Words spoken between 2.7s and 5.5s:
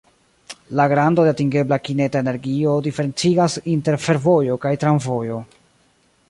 diferencigas inter fervojo kaj tramvojo.